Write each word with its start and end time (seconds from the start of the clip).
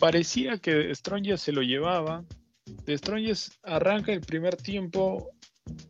parecía 0.00 0.58
que 0.58 0.92
Strongest 0.94 1.44
se 1.44 1.52
lo 1.52 1.62
llevaba. 1.62 2.24
De 2.86 2.98
arranca 3.62 4.12
el 4.12 4.20
primer 4.20 4.56
tiempo 4.56 5.30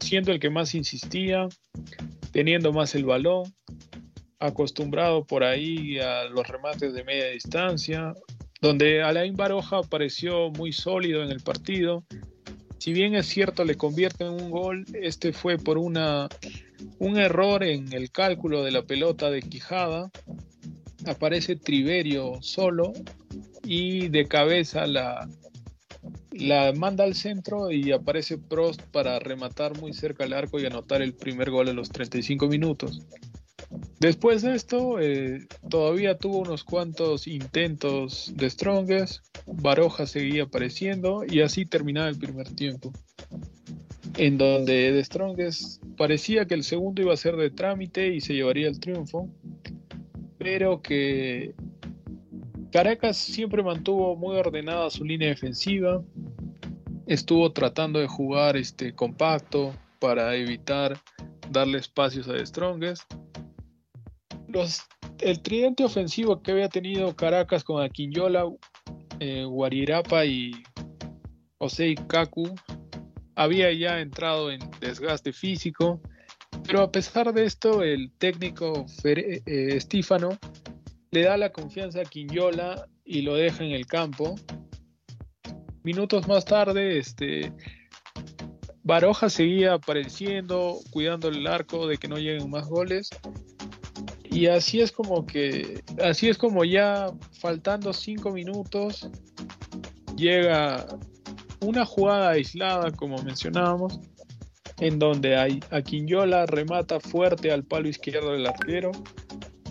siendo 0.01 0.33
el 0.33 0.41
que 0.41 0.51
más 0.51 0.75
insistía, 0.75 1.49
teniendo 2.33 2.73
más 2.73 2.95
el 2.95 3.05
balón, 3.05 3.45
acostumbrado 4.39 5.25
por 5.25 5.45
ahí 5.45 5.99
a 5.99 6.25
los 6.25 6.47
remates 6.49 6.93
de 6.93 7.05
media 7.05 7.29
distancia, 7.29 8.15
donde 8.61 9.03
Alain 9.03 9.37
Baroja 9.37 9.83
pareció 9.83 10.51
muy 10.51 10.73
sólido 10.73 11.23
en 11.23 11.31
el 11.31 11.41
partido. 11.41 12.05
Si 12.79 12.93
bien 12.93 13.15
es 13.15 13.27
cierto 13.27 13.65
le 13.65 13.77
convierte 13.77 14.25
en 14.25 14.33
un 14.33 14.51
gol, 14.51 14.85
este 14.95 15.33
fue 15.33 15.59
por 15.59 15.79
una, 15.79 16.29
un 16.99 17.19
error 17.19 17.63
en 17.63 17.93
el 17.93 18.11
cálculo 18.11 18.65
de 18.65 18.73
la 18.73 18.83
pelota 18.83 19.31
de 19.31 19.43
Quijada. 19.43 20.11
Aparece 21.07 21.57
Triverio 21.57 22.39
solo 22.41 22.93
y 23.71 24.09
de 24.09 24.27
cabeza 24.27 24.85
la, 24.85 25.29
la 26.33 26.73
manda 26.73 27.05
al 27.05 27.15
centro 27.15 27.71
y 27.71 27.93
aparece 27.93 28.37
Prost 28.37 28.83
para 28.91 29.21
rematar 29.21 29.79
muy 29.79 29.93
cerca 29.93 30.25
al 30.25 30.33
arco 30.33 30.59
y 30.59 30.67
anotar 30.67 31.03
el 31.03 31.15
primer 31.15 31.53
gol 31.53 31.69
en 31.69 31.77
los 31.77 31.89
35 31.89 32.49
minutos. 32.49 33.01
Después 34.01 34.43
de 34.43 34.57
esto, 34.57 34.99
eh, 34.99 35.47
todavía 35.69 36.19
tuvo 36.19 36.39
unos 36.39 36.65
cuantos 36.65 37.29
intentos 37.29 38.33
de 38.35 38.51
Strongest, 38.51 39.25
Baroja 39.47 40.05
seguía 40.05 40.45
apareciendo 40.45 41.23
y 41.25 41.41
así 41.43 41.65
terminaba 41.65 42.09
el 42.09 42.19
primer 42.19 42.49
tiempo. 42.49 42.93
En 44.17 44.37
donde 44.37 44.91
de 44.91 45.05
Strongest 45.05 45.81
parecía 45.97 46.47
que 46.47 46.55
el 46.55 46.65
segundo 46.65 47.03
iba 47.03 47.15
a 47.15 47.17
ser 47.17 47.37
de 47.37 47.51
trámite 47.51 48.09
y 48.09 48.21
se 48.21 48.35
llevaría 48.35 48.67
el 48.67 48.81
triunfo, 48.81 49.31
pero 50.39 50.83
que 50.83 51.55
Caracas 52.73 53.17
siempre 53.17 53.63
mantuvo 53.63 54.17
muy 54.17 54.37
ordenada 54.37 54.91
su 54.91 55.05
línea 55.05 55.29
defensiva, 55.29 56.03
estuvo 57.07 57.53
tratando 57.53 57.99
de 57.99 58.07
jugar 58.07 58.57
este 58.57 58.95
compacto 58.95 59.75
para 59.99 60.35
evitar 60.37 60.99
darle 61.51 61.79
espacios 61.79 62.29
a 62.29 62.45
Strongest 62.45 63.13
el 65.21 65.41
tridente 65.43 65.85
ofensivo 65.85 66.43
que 66.43 66.53
había 66.53 66.69
tenido 66.69 67.15
Caracas 67.15 67.65
con 67.65 67.83
Aquinyola, 67.83 68.45
eh, 69.19 69.45
Guarirapa 69.45 70.25
y 70.25 70.53
Osei 71.59 71.95
Kaku 71.95 72.55
había 73.37 73.73
ya 73.73 74.01
entrado 74.01 74.51
en 74.51 74.61
desgaste 74.81 75.33
físico, 75.33 76.01
pero 76.67 76.83
a 76.83 76.91
pesar 76.91 77.33
de 77.33 77.45
esto, 77.45 77.83
el 77.83 78.11
técnico 78.19 78.87
eh, 79.05 79.43
Estífano 79.47 80.31
le 81.11 81.23
da 81.23 81.37
la 81.37 81.51
confianza 81.51 82.01
a 82.01 82.05
Quinyola 82.05 82.87
y 83.05 83.23
lo 83.23 83.35
deja 83.35 83.65
en 83.65 83.73
el 83.73 83.87
campo. 83.87 84.35
Minutos 85.83 86.29
más 86.29 86.45
tarde, 86.45 86.99
este, 86.99 87.53
Baroja 88.83 89.29
seguía 89.29 89.75
apareciendo, 89.75 90.79
cuidando 90.91 91.29
el 91.29 91.47
arco 91.47 91.87
de 91.87 91.97
que 91.97 92.09
no 92.09 92.17
lleguen 92.17 92.51
más 92.51 92.69
goles 92.69 93.11
y 94.31 94.47
así 94.47 94.81
es 94.81 94.93
como 94.93 95.27
que, 95.27 95.83
así 96.03 96.29
es 96.29 96.39
como 96.39 96.65
ya 96.65 97.13
faltando 97.41 97.93
cinco 97.93 98.31
minutos, 98.31 99.11
llega 100.17 100.87
una 101.61 101.85
jugada 101.85 102.31
aislada, 102.31 102.93
como 102.93 103.21
mencionábamos, 103.23 103.99
en 104.79 105.01
donde 105.01 105.37
a 105.37 105.83
Quinyola 105.83 106.47
remata 106.47 107.01
fuerte 107.01 107.51
al 107.51 107.65
palo 107.65 107.89
izquierdo 107.89 108.33
del 108.33 108.47
arquero, 108.47 108.93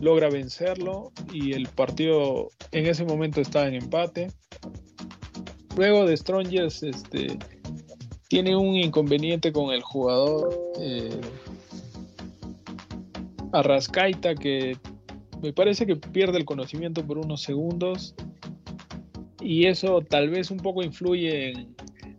logra 0.01 0.29
vencerlo 0.29 1.11
y 1.31 1.53
el 1.53 1.67
partido 1.67 2.49
en 2.71 2.87
ese 2.87 3.05
momento 3.05 3.41
está 3.41 3.67
en 3.67 3.75
empate. 3.75 4.31
Luego 5.75 6.05
de 6.05 6.17
Strongers 6.17 6.83
este, 6.83 7.37
tiene 8.27 8.55
un 8.55 8.75
inconveniente 8.75 9.51
con 9.51 9.71
el 9.73 9.81
jugador. 9.81 10.57
Eh, 10.79 11.21
Arrascaita 13.51 14.35
que 14.35 14.77
me 15.41 15.53
parece 15.53 15.85
que 15.85 15.95
pierde 15.95 16.37
el 16.37 16.45
conocimiento 16.45 17.05
por 17.05 17.17
unos 17.17 17.41
segundos 17.41 18.13
y 19.41 19.65
eso 19.65 20.01
tal 20.01 20.29
vez 20.29 20.51
un 20.51 20.57
poco 20.57 20.83
influye 20.83 21.51
en 21.51 21.75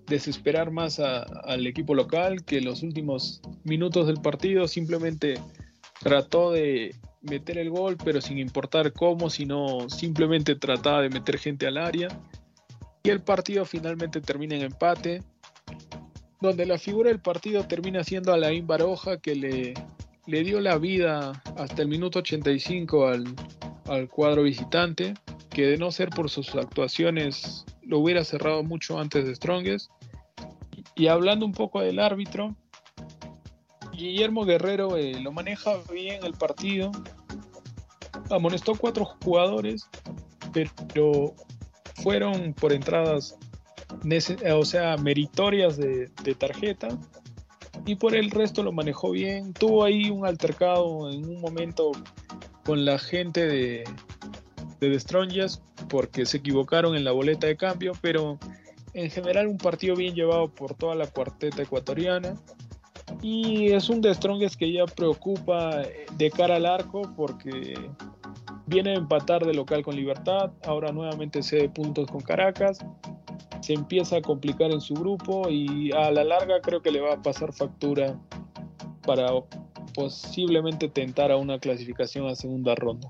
desesperar 0.06 0.72
más 0.72 0.98
al 0.98 1.66
equipo 1.66 1.94
local 1.94 2.44
que 2.44 2.60
los 2.60 2.82
últimos 2.82 3.40
minutos 3.62 4.08
del 4.08 4.20
partido 4.20 4.66
simplemente 4.66 5.38
trató 6.00 6.50
de 6.50 6.96
meter 7.22 7.58
el 7.58 7.70
gol 7.70 7.96
pero 8.02 8.20
sin 8.20 8.38
importar 8.38 8.92
cómo 8.92 9.30
sino 9.30 9.88
simplemente 9.88 10.54
trataba 10.54 11.02
de 11.02 11.10
meter 11.10 11.38
gente 11.38 11.66
al 11.66 11.76
área 11.76 12.08
y 13.02 13.10
el 13.10 13.22
partido 13.22 13.64
finalmente 13.64 14.20
termina 14.20 14.56
en 14.56 14.62
empate 14.62 15.22
donde 16.40 16.64
la 16.64 16.78
figura 16.78 17.10
del 17.10 17.20
partido 17.20 17.66
termina 17.66 18.02
siendo 18.04 18.32
Alain 18.32 18.66
Baroja 18.66 19.18
que 19.18 19.34
le 19.34 19.74
le 20.30 20.44
dio 20.44 20.60
la 20.60 20.78
vida 20.78 21.42
hasta 21.56 21.82
el 21.82 21.88
minuto 21.88 22.20
85 22.20 23.08
al, 23.08 23.24
al 23.86 24.08
cuadro 24.08 24.44
visitante, 24.44 25.14
que 25.50 25.66
de 25.66 25.76
no 25.76 25.90
ser 25.90 26.10
por 26.10 26.30
sus 26.30 26.54
actuaciones 26.54 27.64
lo 27.82 27.98
hubiera 27.98 28.22
cerrado 28.22 28.62
mucho 28.62 29.00
antes 29.00 29.26
de 29.26 29.34
Strongest. 29.34 29.90
Y 30.94 31.08
hablando 31.08 31.44
un 31.44 31.52
poco 31.52 31.80
del 31.80 31.98
árbitro, 31.98 32.54
Guillermo 34.00 34.46
Guerrero 34.46 34.96
eh, 34.96 35.20
lo 35.20 35.30
maneja 35.30 35.72
bien 35.92 36.24
el 36.24 36.32
partido, 36.32 36.90
amonestó 38.30 38.74
cuatro 38.74 39.04
jugadores, 39.04 39.88
pero 40.94 41.34
fueron 42.02 42.54
por 42.54 42.72
entradas, 42.72 43.36
o 44.54 44.64
sea, 44.64 44.96
meritorias 44.96 45.76
de, 45.76 46.10
de 46.24 46.34
tarjeta 46.34 46.88
y 47.84 47.96
por 47.96 48.14
el 48.14 48.30
resto 48.30 48.62
lo 48.62 48.72
manejó 48.72 49.10
bien. 49.10 49.52
Tuvo 49.52 49.84
ahí 49.84 50.10
un 50.10 50.26
altercado 50.26 51.10
en 51.10 51.24
un 51.24 51.40
momento 51.40 51.92
con 52.64 52.84
la 52.84 52.98
gente 52.98 53.46
de, 53.46 53.84
de 54.80 54.90
The 54.90 55.00
Strongest 55.00 55.62
porque 55.88 56.24
se 56.24 56.38
equivocaron 56.38 56.96
en 56.96 57.04
la 57.04 57.12
boleta 57.12 57.46
de 57.46 57.56
cambio, 57.56 57.92
pero 58.00 58.38
en 58.94 59.10
general 59.10 59.46
un 59.46 59.58
partido 59.58 59.94
bien 59.94 60.14
llevado 60.14 60.48
por 60.48 60.74
toda 60.74 60.94
la 60.94 61.06
cuarteta 61.06 61.62
ecuatoriana. 61.62 62.34
Y 63.22 63.72
es 63.72 63.88
un 63.90 64.00
The 64.00 64.14
Strongest 64.14 64.56
que 64.56 64.72
ya 64.72 64.86
preocupa 64.86 65.82
de 66.16 66.30
cara 66.30 66.56
al 66.56 66.66
arco 66.66 67.02
porque 67.16 67.74
viene 68.66 68.90
a 68.90 68.94
empatar 68.94 69.44
de 69.44 69.52
local 69.52 69.82
con 69.82 69.96
Libertad, 69.96 70.52
ahora 70.64 70.92
nuevamente 70.92 71.42
cede 71.42 71.68
puntos 71.68 72.06
con 72.08 72.20
Caracas 72.20 72.78
se 73.60 73.74
empieza 73.74 74.16
a 74.16 74.22
complicar 74.22 74.70
en 74.70 74.80
su 74.80 74.94
grupo 74.94 75.48
y 75.48 75.92
a 75.92 76.10
la 76.10 76.24
larga 76.24 76.60
creo 76.60 76.82
que 76.82 76.90
le 76.90 77.00
va 77.00 77.14
a 77.14 77.22
pasar 77.22 77.52
factura 77.52 78.18
para 79.06 79.28
posiblemente 79.94 80.88
tentar 80.88 81.30
a 81.30 81.36
una 81.36 81.58
clasificación 81.58 82.26
a 82.26 82.34
segunda 82.34 82.74
ronda. 82.74 83.08